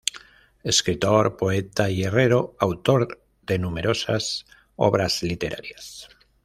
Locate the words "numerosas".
3.59-4.47